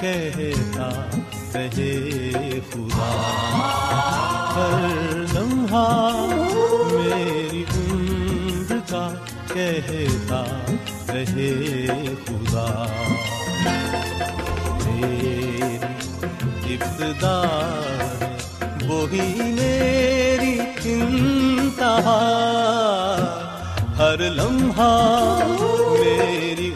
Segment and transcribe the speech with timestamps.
[0.00, 0.88] کہتا
[1.54, 3.10] رہے خدا،
[4.54, 6.26] ہر لمحہ
[6.92, 9.14] میری عمر کا
[9.54, 10.44] کہتا
[11.08, 11.86] رہے
[12.26, 12.86] خدا۔
[14.84, 15.78] میری
[16.74, 17.42] ابتدا
[17.80, 18.36] ہے،
[18.88, 22.20] وہی میری انتہا۔
[23.98, 25.38] ہر لمحہ
[26.00, 26.72] میری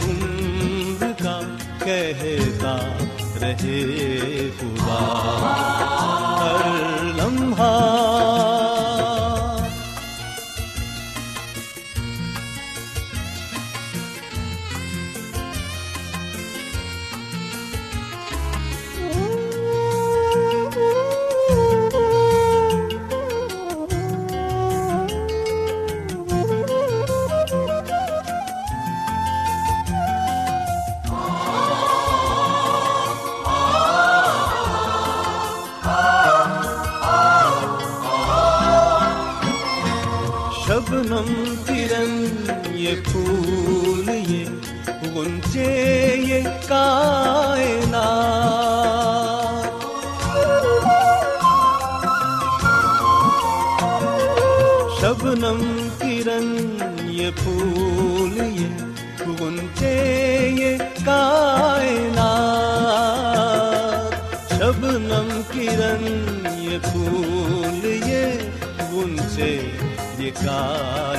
[3.53, 5.01] رہے خدا۔
[6.41, 8.12] ہر لمحہ
[41.25, 44.45] شبنم یہ پھول یہ
[45.15, 45.67] غنچے
[46.19, 48.11] یہ کائنات
[55.01, 55.63] شبنم
[55.99, 56.49] کرن
[57.11, 59.95] یہ پھول یہ غنچے
[60.59, 62.21] یہ کائنات
[64.51, 66.05] شبنم کرن
[66.59, 68.39] یہ پھول یہ
[68.93, 69.53] غنچے
[70.19, 71.12] یہ کائنات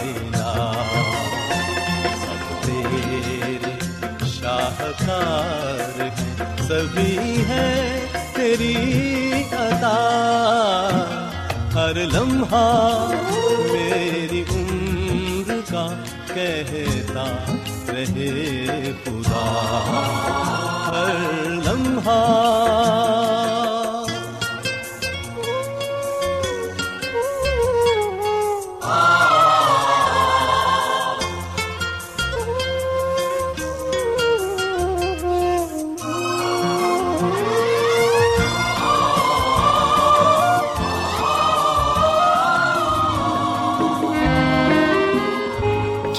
[6.84, 8.76] سبھی ہے تیری
[9.52, 9.98] ادا۔
[11.74, 13.12] ہر لمحہ
[13.72, 15.88] میری عمر کا
[16.34, 17.54] کہتا
[17.88, 19.46] رہے خدا۔
[20.88, 23.03] ہر لمحہ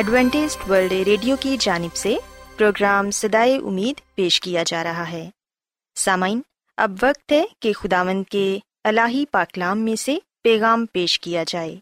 [0.00, 2.16] Adventist world radio کی جانب سے
[2.56, 5.30] پروگرام سدائے امید پیش کیا جا رہا ہے۔
[5.94, 6.40] سامعین،
[6.76, 11.76] اب وقت ہے کہ خداوند کے الہی پاکلام میں سے پیغام پیش کیا جائے۔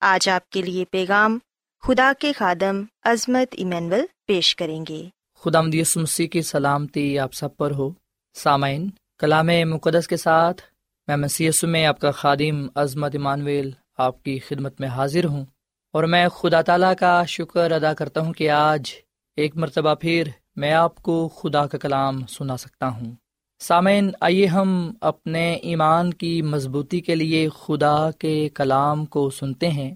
[0.00, 1.38] آج آپ کے لیے پیغام
[1.82, 5.08] خدا کے خادم عظمت ایمینول پیش کریں گے۔
[5.38, 7.90] خدا مدیس مسیح کی سلامتی آپ سب پر ہو۔
[8.34, 10.62] سامعین، کلام مقدس کے ساتھ
[11.06, 15.44] میں مسی میں آپ کا خادم عظمت ایمانویل آپ کی خدمت میں حاضر ہوں۔
[15.94, 18.92] اور میں خدا تعالیٰ کا شکر ادا کرتا ہوں کہ آج
[19.36, 23.12] ایک مرتبہ پھر میں آپ کو خدا کا کلام سنا سکتا ہوں۔
[23.60, 29.94] سامعین، آئیے ہم اپنے ایمان کی مضبوطی کے لیے خدا کے کلام کو سنتے ہیں۔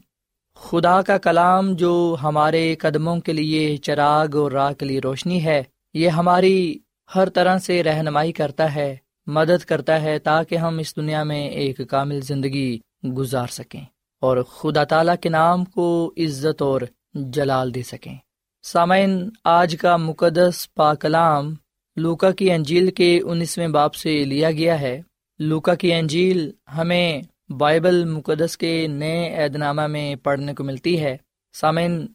[0.55, 5.63] خدا کا کلام جو ہمارے قدموں کے لیے چراغ اور راہ کے لیے روشنی ہے،
[5.95, 6.79] یہ ہماری
[7.15, 8.97] ہر طرح سے رہنمائی کرتا ہے،
[9.27, 12.79] مدد کرتا ہے تاکہ ہم اس دنیا میں ایک کامل زندگی
[13.17, 13.85] گزار سکیں۔
[14.21, 16.81] اور خدا تعالیٰ کے نام کو عزت اور
[17.15, 18.17] جلال دے سکیں۔
[18.63, 21.55] سامعین، آج کا مقدس پاکلام
[21.97, 25.03] لوکا کی انجیل کے انیسویں باپ سے لیا گیا ہے۔
[25.39, 27.23] لوکا کی انجیل ہمیں
[27.53, 31.17] بائبل مقدس کے نئے عید نامہ میں پڑھنے کو ملتی ہے۔
[31.53, 32.07] سامعین،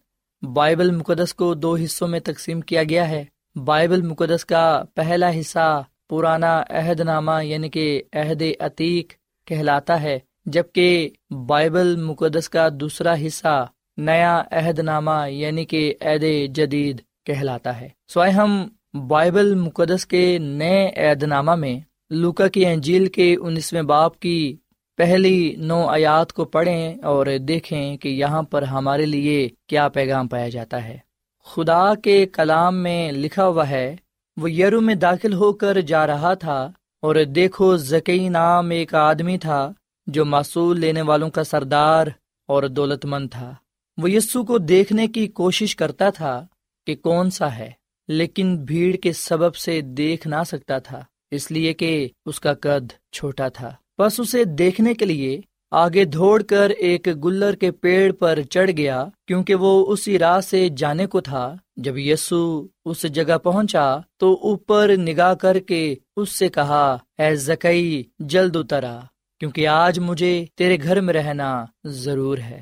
[0.54, 5.84] بائبل مقدس کو دو حصوں میں تقسیم کیا گیا ہے۔ بائبل مقدس کا پہلا حصہ
[6.10, 9.14] پرانا عہد نامہ یعنی کہ عہد عتیق
[9.48, 13.68] کہلاتا ہے۔ جبکہ بائبل مقدس کا دوسرا حصہ
[13.98, 16.24] نیا عہد نامہ یعنی کہ عہد
[16.56, 18.68] جدید کہلاتا ہے۔ سوائے ہم
[19.08, 21.80] بائبل مقدس کے نئے عید نامہ میں
[22.10, 24.58] لوکا کی انجیل کے انیسویں باپ کی
[24.98, 30.50] پہلی نو آیات کو پڑھیں اور دیکھیں کہ یہاں پر ہمارے لیے کیا پیغام پایا
[30.50, 30.98] جاتا ہے۔
[31.46, 33.96] خدا کے کلام میں لکھا ہوا ہے،
[34.38, 39.38] وہ یرو میں داخل ہو کر جا رہا تھا اور دیکھو زکی نام ایک آدمی
[39.38, 39.74] تھا
[40.08, 42.08] جو معصول لینے والوں کا سردار
[42.50, 43.54] اور دولت مند تھا۔
[43.98, 46.46] وہ یسو کو دیکھنے کی کوشش کرتا تھا
[46.88, 47.72] کہ کون سا ہے،
[48.08, 51.02] لیکن بھیڑ کے سبب سے دیکھ نہ سکتا تھا،
[51.32, 55.40] اس لیے کہ اس کا قد چھوٹا تھا۔ بس اسے دیکھنے کے لیے
[55.72, 60.70] آگے دوڑ کر ایک گلر کے پیڑ پر چڑھ گیا، کیونکہ وہ اسی راہ سے
[60.70, 63.86] جانے کو تھا۔ جب یسو اس جگہ پہنچا
[64.18, 69.00] تو اوپر نگاہ کر کے اس سے کہا، اے زکئی جلد اترا
[69.44, 72.62] کیونکہ آج مجھے تیرے گھر میں رہنا ضرور ہے۔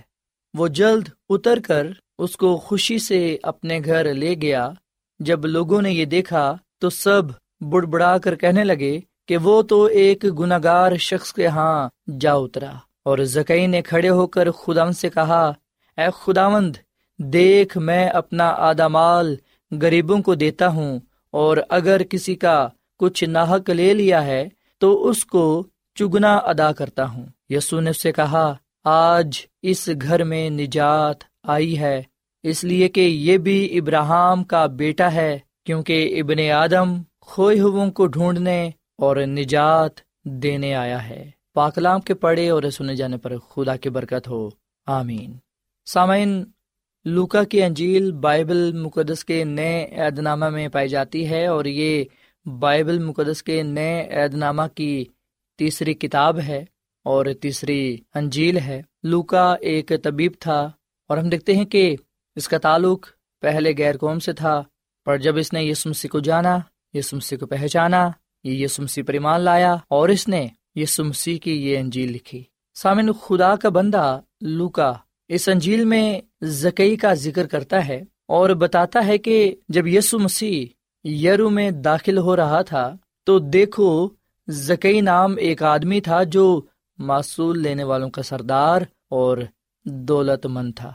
[0.53, 1.87] وہ جلد اتر کر
[2.19, 4.71] اس کو خوشی سے اپنے گھر لے گیا۔
[5.19, 7.21] جب لوگوں نے یہ دیکھا تو سب
[7.61, 11.89] بڑ بڑا کر کہنے لگے کہ وہ تو ایک گناگار شخص کے ہاں
[12.19, 12.71] جا اترا۔
[13.03, 15.53] اور زکئی نے کھڑے ہو کر خدا سے کہا،
[15.97, 16.75] اے خداوند،
[17.19, 19.35] دیکھ میں اپنا آدھا مال
[19.81, 20.99] غریبوں کو دیتا ہوں،
[21.31, 22.67] اور اگر کسی کا
[22.97, 25.67] کچھ ناحک لے لیا ہے تو اس کو
[26.01, 28.53] چگنا ادا کرتا ہوں۔ یسو نے اس سے کہا،
[28.83, 32.03] آج اس گھر میں نجات آئی ہے،
[32.43, 38.69] اس لیے کہ یہ بھی ابراہم کا بیٹا ہے، کیونکہ ابن آدم کھوئے کو ڈھونڈنے
[38.97, 39.91] اور نجات
[40.23, 44.49] دینے آیا ہے۔ پاکلام کے پڑھے اور سنے جانے پر خدا کی برکت ہو۔
[44.85, 45.33] آمین۔
[45.85, 46.45] سامعین،
[47.05, 52.03] لوکا کی انجیل بائبل مقدس کے نئے عید نامہ میں پائی جاتی ہے اور یہ
[52.59, 55.05] بائبل مقدس کے نئے عید نامہ کی
[55.61, 56.63] تیسری کتاب ہے
[57.05, 57.81] اور تیسری
[58.15, 60.59] انجیل ہے۔ لوکا ایک طبیب تھا
[61.09, 61.83] اور ہم دیکھتے ہیں کہ
[62.37, 63.07] اس کا تعلق
[63.43, 64.61] پہلے غیر قوم سے تھا،
[65.07, 66.57] پر جب اس نے یس مسیح کو جانا
[66.93, 68.09] یس مسیح کو پہچانا،
[68.43, 72.43] یہ یس مسیح پر ایمان لایا اور اس نے یس مسیح کی یہ انجیل لکھی۔
[72.75, 74.93] سامن خدا کا بندہ لوکا
[75.29, 79.37] اس انجیل میں زکئی کا ذکر کرتا ہے اور بتاتا ہے کہ
[79.69, 82.85] جب یسو مسیح یرو میں داخل ہو رہا تھا
[83.27, 83.89] تو دیکھو
[84.51, 86.61] زکئی نام ایک آدمی تھا جو
[86.97, 89.37] معصول لینے والوں کا سردار اور
[89.85, 90.93] دولت مند تھا۔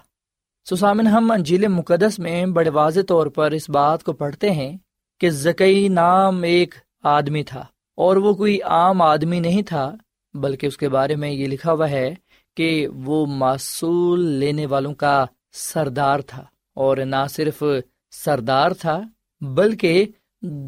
[0.70, 4.76] سسامن، ہم انجیل مقدس میں بڑے واضح طور پر اس بات کو پڑھتے ہیں
[5.20, 7.64] کہ زکئی نام ایک آدمی تھا
[7.96, 9.94] اور وہ کوئی عام آدمی نہیں تھا،
[10.34, 12.14] بلکہ اس کے بارے میں یہ لکھا ہوا ہے
[12.56, 16.44] کہ وہ معصول لینے والوں کا سردار تھا۔
[16.74, 17.62] اور نہ صرف
[18.10, 19.00] سردار تھا،
[19.40, 20.06] بلکہ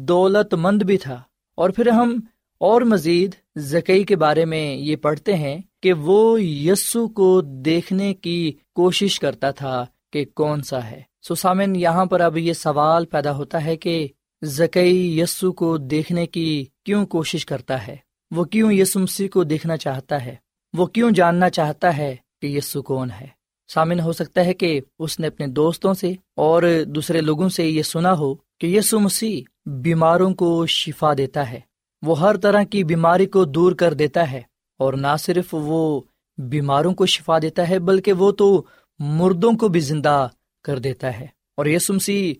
[0.05, 1.21] دولت مند بھی تھا۔
[1.55, 2.19] اور پھر ہم
[2.59, 8.53] اور مزید زکی کے بارے میں یہ پڑھتے ہیں کہ وہ یسو کو دیکھنے کی
[8.75, 11.01] کوشش کرتا تھا کہ کون سا ہے۔
[11.37, 14.07] سامن، یہاں پر اب یہ سوال پیدا ہوتا ہے کہ
[14.41, 17.95] زکی یسو کو دیکھنے کی کیوں کوشش کرتا ہے؟
[18.31, 20.35] وہ کیوں یسو مسیح کو دیکھنا چاہتا ہے؟
[20.77, 23.27] وہ کیوں جاننا چاہتا ہے کہ یسو کون ہے؟
[23.73, 27.83] سامن، ہو سکتا ہے کہ اس نے اپنے دوستوں سے اور دوسرے لوگوں سے یہ
[27.83, 31.68] سنا ہو کہ یسو مسیح بیماروں کو شفا دیتا ہے۔
[32.01, 34.41] وہ ہر طرح کی بیماری کو دور کر دیتا ہے
[34.77, 36.01] اور نہ صرف وہ
[36.37, 38.63] بیماروں کو شفا دیتا ہے بلکہ وہ تو
[38.99, 40.27] مردوں کو بھی زندہ
[40.63, 41.27] کر دیتا ہے
[41.57, 42.33] اور یسو مسیح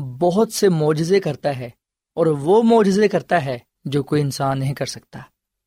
[0.00, 1.70] بہت سے معجزے کرتا ہے
[2.14, 5.18] اور وہ معجزے کرتا ہے جو کوئی انسان نہیں کر سکتا۔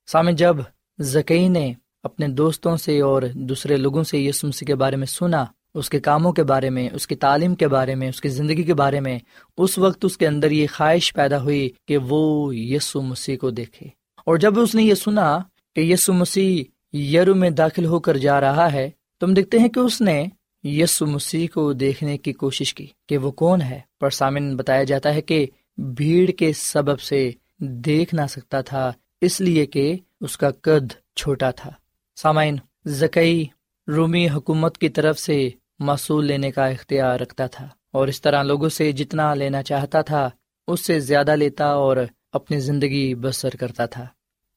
[0.07, 0.55] سامع جب
[0.99, 1.73] زکی نے
[2.03, 5.45] اپنے دوستوں سے اور دوسرے لوگوں سے یسو مسیح کے بارے میں سنا
[5.77, 8.63] اس کے کاموں کے بارے میں، اس کی تعلیم کے بارے میں، اس کی زندگی
[8.63, 9.19] کے بارے میں،
[9.57, 13.87] اس وقت اس کے اندر یہ خواہش پیدا ہوئی کہ وہ یسو مسیح کو دیکھے۔
[14.25, 15.39] اور جب اس نے یہ سنا
[15.75, 16.63] کہ یسو مسیح
[16.97, 20.25] یرو میں داخل ہو کر جا رہا ہے تم دیکھتے ہیں کہ اس نے
[20.63, 25.13] یسو مسیح کو دیکھنے کی کوشش کی کہ وہ کون ہے۔ پر سامن بتایا جاتا
[25.13, 25.45] ہے کہ
[25.77, 31.51] بھیڑ کے سبب سے دیکھ نہ سکتا تھا، اس لیے کہ اس کا قد چھوٹا
[31.51, 31.71] تھا۔
[32.15, 32.55] سامعین،
[32.85, 33.45] زکئی
[33.87, 38.69] رومی حکومت کی طرف سے معصول لینے کا اختیار رکھتا تھا اور اس طرح لوگوں
[38.69, 40.29] سے جتنا لینا چاہتا تھا،
[40.67, 41.97] اس سے زیادہ لیتا اور
[42.31, 44.07] اپنی زندگی بسر کرتا تھا۔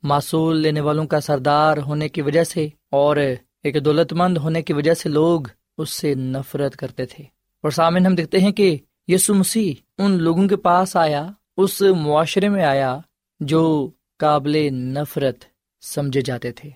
[0.02, 3.16] معصول لینے والوں کا سردار ہونے کی وجہ سے اور
[3.62, 5.40] ایک دولت مند ہونے کی وجہ سے لوگ
[5.78, 7.24] اس سے نفرت کرتے تھے۔
[7.62, 12.48] اور سامنے ہم دیکھتے ہیں کہ یسو مسیح ان لوگوں کے پاس آیا، اس معاشرے
[12.48, 12.98] میں آیا
[13.40, 15.44] جو قابل نفرت
[15.80, 16.70] سمجھے جاتے تھے۔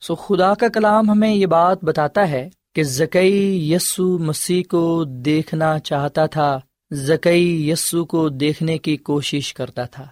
[0.00, 5.78] سو خدا کا کلام ہمیں یہ بات بتاتا ہے کہ زکئی یسو مسیح کو دیکھنا
[5.78, 6.60] چاہتا تھا،
[6.92, 10.06] زکئی یسو کو دیکھنے کی کوشش کرتا تھا۔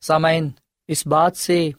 [0.00, 0.50] سامعین،
[0.88, 1.70] اس بات سے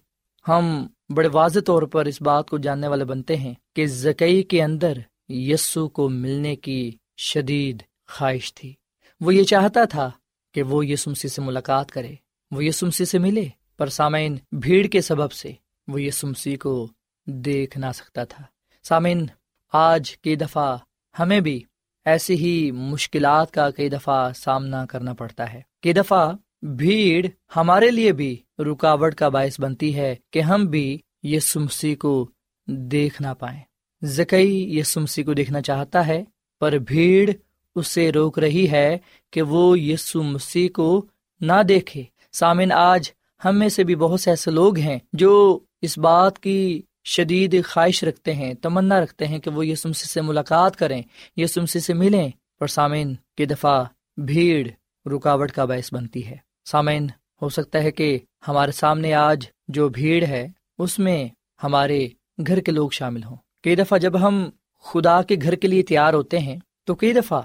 [0.48, 4.64] ہم بڑے واضح طور پر اس بات کو جاننے والے بنتے ہیں کہ زکئی کے
[4.64, 4.98] اندر
[5.30, 8.74] یسو کو ملنے کی شدید خواہش تھی۔
[9.22, 10.12] وہ یہ چاہتا تھا
[10.54, 12.16] کہ وہ یسمسی سے ملاقات کرے،
[12.52, 15.52] وہ یسمسی سے ملے۔ پر سامعین، بھیڑ کے سبب سے
[15.88, 16.90] وہ یسمسی کو
[17.26, 18.44] دیکھ نہ سکتا تھا۔
[18.84, 19.26] سامعین
[19.74, 20.78] آج کئی دفعہ
[21.20, 21.64] ہمیں بھی
[22.06, 26.32] ایسی ہی مشکلات کا کئی دفعہ سامنا کرنا پڑتا ہے۔ کئی دفعہ
[26.62, 32.30] بھیڑ ہمارے لیے بھی رکاوٹ کا باعث بنتی ہے کہ ہم بھی یہ سمسی کو
[32.66, 33.60] دیکھ نہ پائیں۔
[34.02, 36.24] زکئی یہ سمسی کو دیکھنا چاہتا ہے،
[36.60, 37.32] پر بھیڑ
[37.76, 38.98] اس سے روک رہی ہے
[39.32, 41.06] کہ وہ یسو مسیح کو
[41.42, 43.12] نہ دیکھے۔ سامن آج
[43.46, 48.04] ہم میں سے بھی بہت سے ایسے لوگ ہیں جو اس بات کی شدید خواہش
[48.04, 51.02] رکھتے ہیں، تمنا رکھتے ہیں کہ وہ یسمسی سے ملاقات کریں
[51.38, 53.84] یسمسی سے ملیں، پر سامعین کی دفعہ
[54.18, 54.68] بھیڑ،
[55.10, 57.08] رکاوٹ کا باعث بنتی ہے۔ سامعین،
[57.42, 60.48] ہو سکتا ہے کہ ہمارے سامنے آج جو بھیڑ ہے،
[60.78, 61.28] اس میں
[61.64, 62.08] ہمارے
[62.48, 64.50] گھر کے لوگ شامل ہوں۔ کئی دفعہ جب ہم
[64.84, 67.42] خدا کے گھر کے لیے تیار ہوتے ہیں، تو کئی دفعہ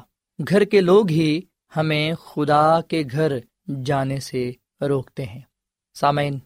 [0.49, 1.41] گھر کے لوگ ہی
[1.77, 3.33] ہمیں خدا کے گھر
[3.85, 5.41] جانے سے روکتے ہیں۔
[5.95, 6.39] سامعین،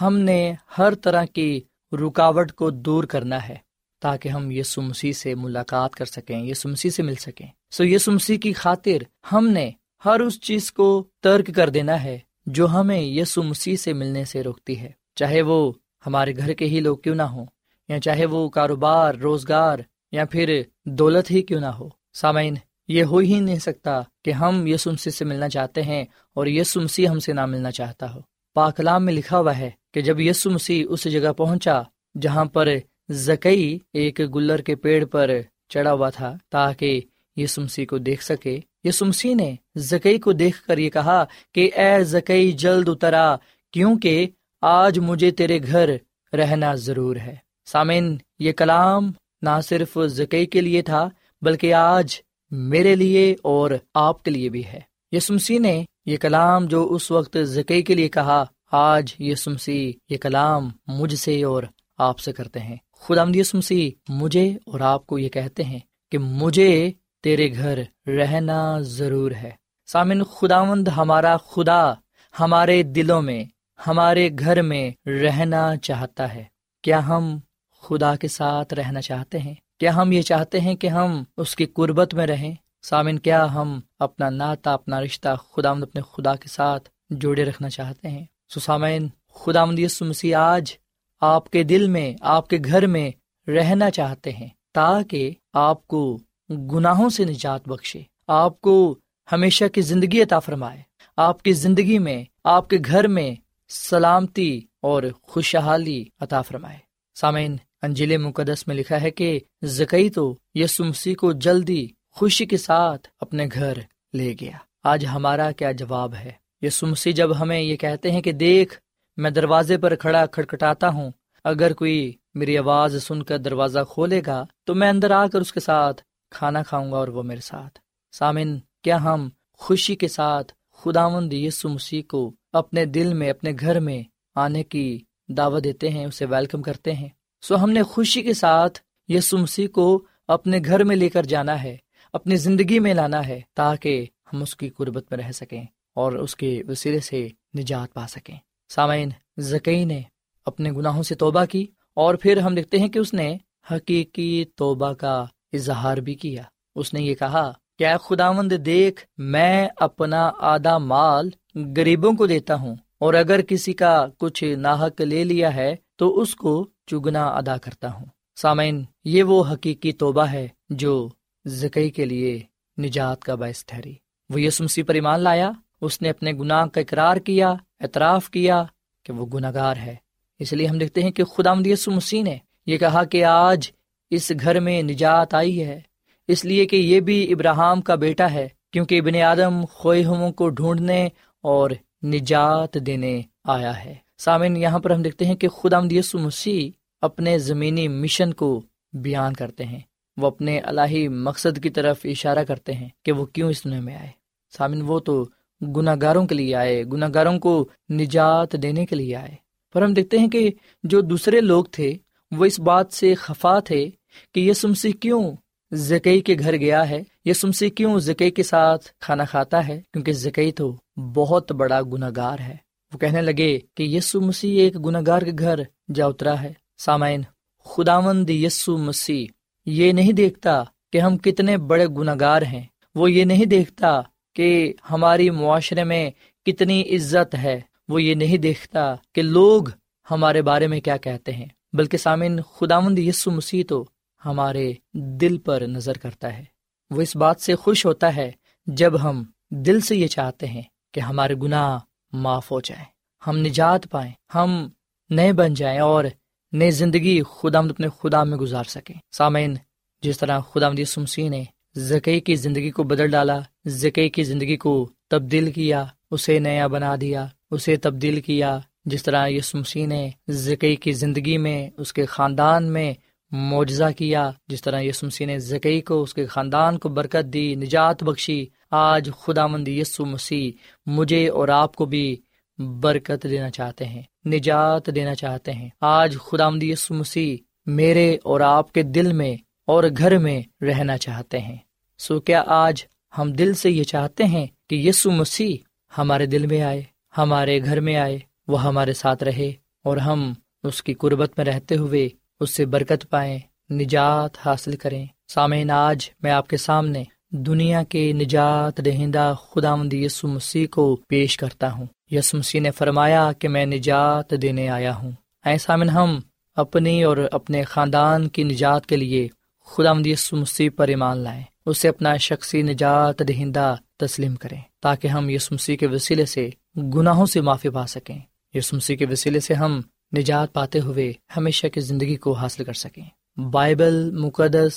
[0.00, 1.60] ہم نے ہر طرح کی
[1.96, 3.56] رکاوٹ کو دور کرنا ہے
[4.00, 8.12] تاکہ ہم یسو مسیح سے ملاقات کر سکیں یسو مسیح سے مل سکیں۔ سو یسو
[8.12, 9.70] مسیح کی خاطر ہم نے
[10.04, 14.42] ہر اس چیز کو ترک کر دینا ہے جو ہمیں یسو مسیح سے ملنے سے
[14.42, 15.72] روکتی ہے۔ چاہے وہ
[16.06, 17.44] ہمارے گھر کے ہی لوگ کیوں نہ ہو
[17.88, 19.78] یا چاہے وہ کاروبار، روزگار،
[20.12, 22.54] یا پھر دولت ہی کیوں نہ ہو۔ سامعین،
[22.88, 26.80] یہ ہو ہی نہیں سکتا کہ ہم یسو مسیح سے ملنا چاہتے ہیں اور یسو
[26.80, 28.20] مسیح ہم سے نہ ملنا چاہتا ہو۔
[28.54, 31.82] پاکلام میں لکھا ہوا ہے کہ جب یسو مسیح اس جگہ پہنچا
[32.22, 32.68] جہاں پر
[33.08, 35.30] زکئی ایک گلر کے پیڑ پر
[35.68, 37.00] چڑھا ہوا تھا تاکہ
[37.36, 41.24] یسو مسیح کو دیکھ سکے یسو مسیح نے زکئی کو دیکھ کر یہ کہا
[41.54, 43.36] کہ اے زکئی جلد اترا،
[43.72, 44.26] کیونکہ
[44.62, 45.90] آج مجھے تیرے گھر
[46.32, 49.10] رہنا ضرور ہے۔ سامن یہ کلام
[49.42, 51.08] نہ صرف زکئی کے لیے تھا،
[51.42, 52.16] بلکہ آج
[52.50, 54.80] میرے لیے اور آپ کے لیے بھی ہے۔
[55.12, 58.44] یسمسی نے یہ کلام جو اس وقت زکئی کے لیے کہا
[58.76, 61.62] آج یہ سمسی یہ کلام مجھ سے اور
[61.98, 65.78] آپ سے کرتے ہیں۔ خدا یسمسی مجھے اور آپ کو یہ کہتے ہیں
[66.12, 69.50] کہ مجھے تیرے گھر رہنا ضرور ہے۔
[69.86, 71.92] سامن خداوند ہمارا خدا
[72.40, 73.44] ہمارے دلوں میں،
[73.86, 76.44] ہمارے گھر میں رہنا چاہتا ہے۔
[76.82, 77.38] کیا ہم
[77.82, 81.66] خدا کے ساتھ رہنا چاہتے ہیں؟ کیا ہم یہ چاہتے ہیں کہ ہم اس کی
[81.66, 86.88] قربت میں رہیں؟ سامن کیا ہم اپنا ناتا، اپنا رشتہ خدا اپنے خدا کے ساتھ
[87.10, 88.24] جوڑے رکھنا چاہتے ہیں؟
[88.60, 90.72] سامعین خدا مندی مسیح آج
[91.20, 93.10] آپ کے دل میں، آپ کے گھر میں
[93.50, 96.18] رہنا چاہتے ہیں تاکہ آپ کو
[96.50, 98.98] گناہوں سے نجات بخشے، آپ کو
[99.32, 100.82] ہمیشہ کی زندگی عطا فرمائے،
[101.16, 103.34] آپ کی زندگی میں، آپ کے گھر میں
[103.68, 106.78] سلامتی اور خوشحالی عطا فرمائے۔
[107.14, 112.56] سامعین، انجیل مقدس میں لکھا ہے کہ زکئی تو یسو مسیح کو جلدی خوشی کے
[112.56, 113.78] ساتھ اپنے گھر
[114.12, 118.32] لے گیا۔ آج ہمارا کیا جواب ہے؟ یسو مسیح جب ہمیں یہ کہتے ہیں کہ
[118.32, 118.80] دیکھ،
[119.16, 121.10] میں دروازے پر کھڑا کھٹکھٹاتا ہوں۔
[121.44, 125.52] اگر کوئی میری آواز سن کر دروازہ کھولے گا، تو میں اندر آ کر اس
[125.52, 127.78] کے ساتھ کھانا کھاؤں گا اور وہ میرے ساتھ۔
[128.12, 133.80] سامن، کیا ہم خوشی کے ساتھ خداوند یسو مسیح کو اپنے دل میں، اپنے گھر
[133.80, 134.02] میں
[134.34, 137.08] آنے کی دعوت دیتے ہیں، اسے ویلکم کرتے ہیں؟
[137.42, 141.62] سو ہم نے خوشی کے ساتھ یسو مسیح کو اپنے گھر میں لے کر جانا
[141.62, 141.76] ہے،
[142.12, 146.36] اپنی زندگی میں لانا ہے، تاکہ ہم اس کی قربت میں رہ سکیں۔ اور اس
[146.36, 148.36] کے وسیلے سے نجات پا سکیں۔
[148.68, 150.02] سامعین زکی نے
[150.46, 153.36] اپنے گناہوں سے توبہ کی اور پھر ہم دیکھتے ہیں کہ اس نے
[153.70, 156.42] حقیقی توبہ کا اظہار بھی کیا۔
[156.74, 161.30] اس نے یہ کہا، کیا خدا مند دیکھ، میں اپنا آدھا مال
[161.76, 166.34] غریبوں کو دیتا ہوں اور اگر کسی کا کچھ ناحک لے لیا ہے تو اس
[166.34, 171.08] کو چگنا ادا کرتا ہوں۔ سامعین، یہ وہ حقیقی توبہ ہے جو
[171.44, 172.40] زکی کے لیے
[172.78, 173.94] نجات کا باعث ٹھہری۔
[174.30, 175.50] وہ یسمسی پر ایمان لایا
[175.84, 177.48] اس نے اپنے گناہ کا اقرار کیا،
[177.80, 178.64] اعتراف کیا
[179.02, 179.94] کہ وہ گناہ گار ہے۔
[180.38, 182.36] اس لیے ہم دیکھتے ہیں کہ خدا مدیس مسیح نے
[182.66, 183.70] یہ کہا کہ آج
[184.10, 185.80] اس گھر میں نجات آئی ہے۔
[186.28, 191.08] اس لیے کہ یہ بھی ابراہم کا بیٹا ہے، کیونکہ ابن آدم خواہوں کو ڈھونڈنے
[191.42, 191.70] اور
[192.02, 196.70] نجات دینے آیا ہے۔ سامن یہاں پر ہم دیکھتے ہیں کہ خدا مدیس مسیح
[197.02, 198.62] اپنے زمینی مشن کو
[198.92, 199.80] بیان کرتے ہیں۔
[200.16, 203.96] وہ اپنے الہی مقصد کی طرف اشارہ کرتے ہیں کہ وہ کیوں اس دنیا میں
[203.96, 204.10] آئے۔
[204.56, 205.28] سامن وہ تو
[205.62, 209.34] گناہ گاروں کے لیے آئے گناہ گاروں کو نجات دینے کے لیے آئے۔
[209.72, 210.50] پر ہم دیکھتے ہیں کہ
[210.84, 211.94] جو دوسرے لوگ تھے،
[212.32, 213.90] وہ اس بات سے خفا تھے
[214.34, 215.32] کہ یہ سمسی کیوں
[215.72, 220.12] زکئی کے گھر گیا ہے؟ یہ سمسی کیوں زکئی کے ساتھ کھانا کھاتا ہے؟ کیونکہ
[220.12, 222.56] زکئی تو بہت بڑا گناہ گار ہے۔
[222.92, 225.60] وہ کہنے لگے کہ یسو مسیح ایک گناہ گار کے گھر
[225.94, 227.22] جا اترا ہے۔ سامعین،
[227.64, 229.26] خداوند یسو مسیح
[229.66, 232.62] یہ نہیں دیکھتا کہ ہم کتنے بڑے گناہ گار ہیں۔
[232.94, 234.00] وہ یہ نہیں دیکھتا
[234.34, 236.10] کہ ہماری معاشرے میں
[236.46, 239.64] کتنی عزت ہے، وہ یہ نہیں دیکھتا کہ لوگ
[240.10, 243.84] ہمارے بارے میں کیا کہتے ہیں، بلکہ سامن خدا مند یسو مسیح تو
[244.24, 246.44] ہمارے دل پر نظر کرتا ہے۔
[246.90, 248.32] وہ اس بات سے خوش ہوتا ہے
[248.66, 251.78] جب ہم دل سے یہ چاہتے ہیں کہ ہمارے گناہ
[252.12, 252.84] معاف ہو جائیں۔
[253.26, 254.68] ہم نجات پائیں، ہم
[255.10, 256.04] نئے بن جائیں اور
[256.52, 259.54] نئی زندگی خدا اپنے خدا میں گزار سکیں۔ سامعین،
[260.02, 261.44] جس طرح خدا مد مسیح نے
[261.74, 266.96] زکی کی زندگی کو بدل ڈالا زکی کی زندگی کو تبدیل کیا، اسے نیا بنا
[267.00, 272.06] دیا، اسے تبدیل کیا۔ جس طرح یس مسیح نے زکی کی زندگی میں اس کے
[272.06, 272.94] خاندان میں
[273.30, 277.54] معجزہ کیا، جس طرح یس مسیح نے زکی کو، اس کے خاندان کو برکت دی،
[277.54, 280.50] نجات بخشی، آج خدا مند یسو مسیح
[280.86, 282.16] مجھے اور آپ کو بھی
[282.58, 288.40] برکت دینا چاہتے ہیں، نجات دینا چاہتے ہیں۔ آج خدا مند یسو مسیح میرے اور
[288.40, 291.56] آپ کے دل میں اور گھر میں رہنا چاہتے ہیں۔
[291.98, 292.84] سو کیا آج
[293.18, 295.56] ہم دل سے یہ چاہتے ہیں کہ یسو مسیح
[295.98, 296.82] ہمارے دل میں آئے،
[297.18, 299.52] ہمارے گھر میں آئے، وہ ہمارے ساتھ رہے
[299.84, 302.08] اور ہم اس کی قربت میں رہتے ہوئے
[302.40, 303.38] اس سے برکت پائیں،
[303.70, 309.92] نجات حاصل کریں۔ سامعین، آج میں آپ کے سامنے دنیا کے نجات دہندہ خدا مند
[309.92, 314.96] یسو مسیح کو پیش کرتا ہوں۔ یس مسیح نے فرمایا کہ میں نجات دینے آیا
[314.96, 315.12] ہوں۔
[315.46, 316.18] اے سامن ہم
[316.56, 319.28] اپنی اور اپنے خاندان کی نجات کے لیے
[319.66, 325.28] خدا یسو مسیح پر ایمان لائیں۔ اسے اپنا شخصی نجات دہندہ تسلیم کریں تاکہ ہم
[325.28, 328.18] یس مسیح کے وسیلے سے گناہوں سے معافی پا سکیں۔
[328.54, 329.80] یس مسیح کے وسیلے سے ہم
[330.16, 334.72] نجات پاتے ہوئے ہمیشہ کی زندگی کو حاصل کر سکیں۔ بائبل مقدس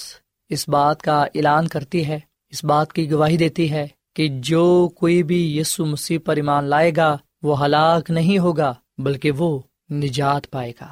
[0.49, 2.19] اس بات کا اعلان کرتی ہے،
[2.49, 6.91] اس بات کی گواہی دیتی ہے کہ جو کوئی بھی یسو مسیح پر ایمان لائے
[6.95, 9.59] گا، وہ ہلاک نہیں ہوگا، بلکہ وہ
[9.91, 10.87] نجات پائے گا۔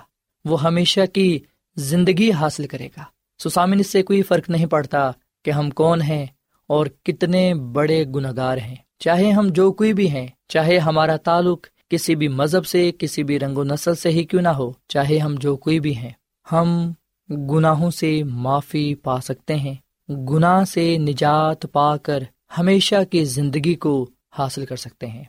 [0.46, 1.40] وہ ہمیشہ کی
[1.76, 3.04] زندگی حاصل کرے گا۔
[3.44, 5.12] سسامن اس سے کوئی فرق نہیں پڑتا
[5.46, 6.26] کہ ہم کون ہیں
[6.68, 12.16] اور کتنے بڑے گناگار ہیں۔ چاہے ہم جو کوئی بھی ہیں، چاہے ہمارا تعلق کسی
[12.16, 15.36] بھی مذہب سے، کسی بھی رنگ و نسل سے ہی کیوں نہ ہو، چاہے ہم
[15.40, 16.10] جو کوئی بھی ہیں،
[16.52, 16.92] ہم
[17.30, 19.76] گناہوں سے معافی پا سکتے ہیں۔
[20.10, 22.24] گناہ سے نجات پا کر
[22.58, 25.24] ہمیشہ کی زندگی کو حاصل کر سکتے ہیں۔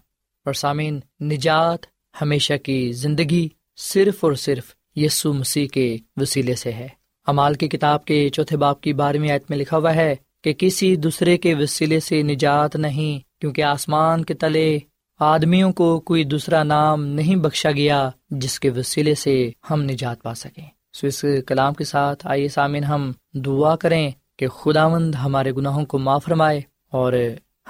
[0.45, 1.79] اور سامعین، نجات
[2.23, 6.89] ہمیشہ کی زندگی صرف اور صرف یسو مسیح کے وسیلے سے ہے۔
[7.27, 10.97] امال کی کتاب کے چوتھے باپ کی بارہویں آیت میں لکھا ہوا ہے کہ کسی
[10.97, 14.79] دوسرے کے وسیلے سے نجات نہیں، کیونکہ آسمان کے تلے
[15.21, 20.35] آدمیوں کو کوئی دوسرا نام نہیں بخشا گیا جس کے وسیلے سے ہم نجات پا
[20.35, 25.53] سکیں۔ سو اس کلام کے ساتھ آئیے سامن ہم دعا کریں کہ خدا مند ہمارے
[25.53, 26.61] گناہوں کو معاف فرمائے
[26.93, 27.13] اور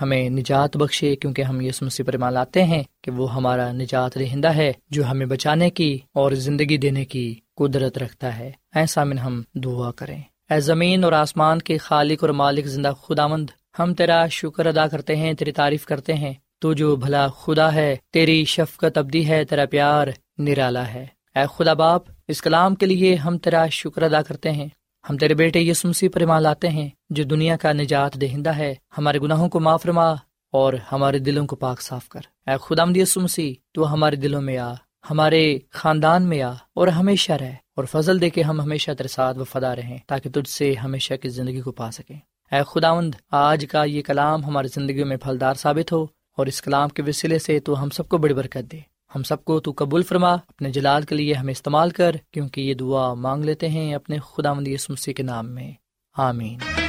[0.02, 4.48] ہمیں نجات بخشے، کیونکہ ہم یہ مسیح پر لاتے ہیں کہ وہ ہمارا نجات رہندہ
[4.48, 9.42] ہے جو ہمیں بچانے کی اور زندگی دینے کی قدرت رکھتا ہے۔ ایسا من ہم
[9.54, 14.26] دعا کریں۔ اے زمین اور آسمان کے خالق اور مالک زندہ خدا مند ہم تیرا
[14.26, 18.98] شکر ادا کرتے ہیں، تیری تعریف کرتے ہیں۔ تو جو بھلا خدا ہے، تیری شفقت
[18.98, 23.66] ابدی ہے، تیرا پیار نرالا ہے۔ اے خدا باپ، اس کلام کے لیے ہم تیرا
[23.66, 24.68] شکر ادا کرتے ہیں۔
[25.10, 29.18] ہم تیرے بیٹے یسمسی پر مال لاتے ہیں، جو دنیا کا نجات دہندہ ہے۔ ہمارے
[29.18, 30.12] گناہوں کو معاف رما
[30.52, 34.74] اور ہمارے دلوں کو پاک صاف کر۔ اے خدا یسمسی تو ہمارے دلوں میں آ۔
[35.10, 39.38] ہمارے خاندان میں آ اور ہمیشہ رہ اور فضل دے کے ہم ہمیشہ تیرے ساتھ
[39.38, 42.16] وفادہ رہیں تاکہ تجھ سے ہمیشہ کی زندگی کو پا سکیں۔
[42.52, 46.88] اے خداوند، آج کا یہ کلام ہماری زندگی میں پھلدار ثابت ہو اور اس کلام
[46.88, 48.78] کے وسیلے سے تو ہم سب کو بڑی برکت دے۔
[49.14, 52.74] ہم سب کو تو قبول فرما، اپنے جلال کے لیے ہمیں استعمال کر، کیونکہ یہ
[52.74, 55.72] دعا مانگ لیتے ہیں اپنے خدا مندی سمسی کے نام میں۔
[56.16, 56.85] آمین۔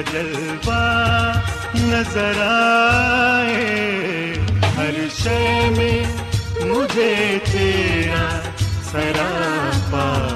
[0.00, 1.32] کا جلوہ
[1.76, 4.34] نظر آئے
[4.76, 6.02] ہر شے میں
[6.60, 8.28] مجھے تیرا
[8.90, 10.29] سراپا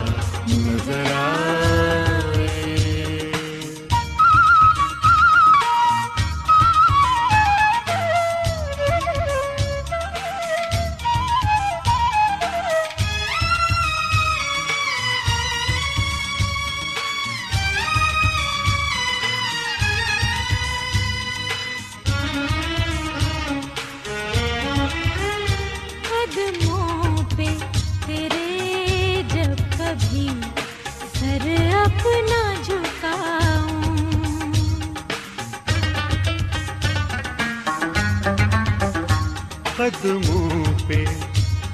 [39.84, 41.04] قدموں پہ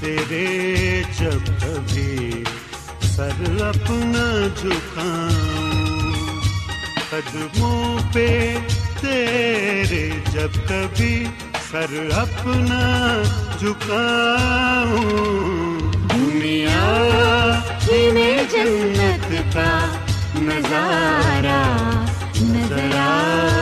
[0.00, 2.44] تیرے جب کبھی
[3.02, 6.40] سر اپنا جھکاؤں۔
[7.10, 8.58] قدموں پہ
[9.00, 11.24] تیرے جب کبھی
[11.70, 13.22] سر اپنا
[13.60, 15.04] جھکاؤں۔
[16.08, 16.86] دنیا
[17.90, 19.86] میں جنت کا
[20.34, 21.62] نظارہ
[22.40, 23.59] نظر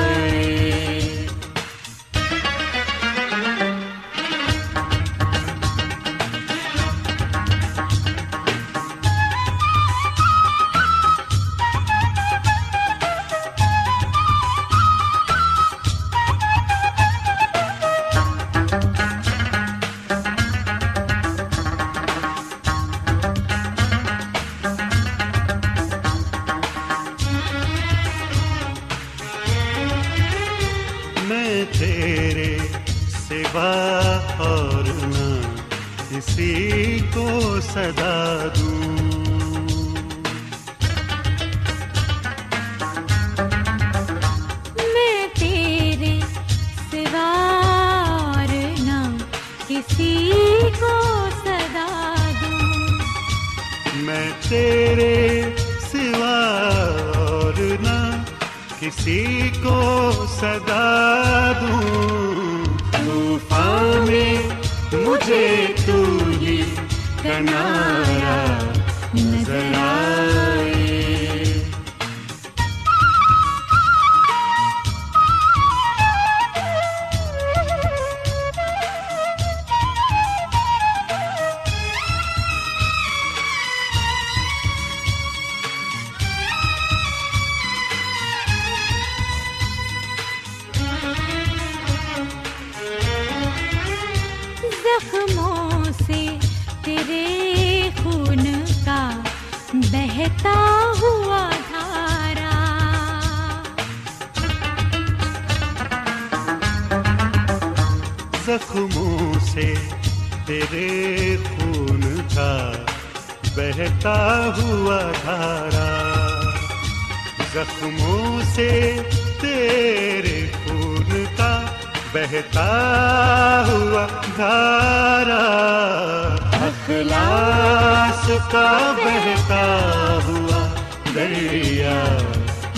[131.38, 132.18] دریا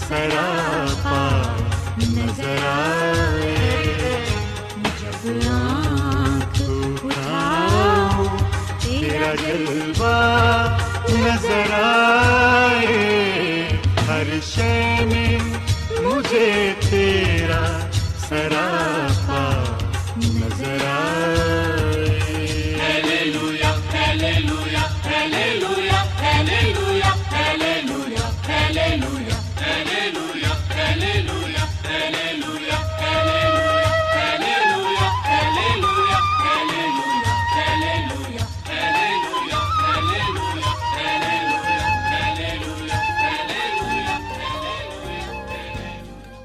[0.08, 1.56] سراپا
[1.98, 3.54] نظر آئے۔
[4.76, 6.62] جب آنکھ
[7.04, 8.38] اٹھاؤں،
[8.80, 10.76] تیرا جلوہ
[11.08, 13.68] نظر آئے۔
[14.08, 15.38] ہر شے میں
[16.00, 17.88] مجھے تیرا
[18.28, 18.83] سراپا